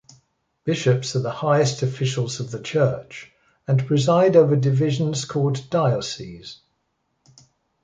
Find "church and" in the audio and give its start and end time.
2.59-3.85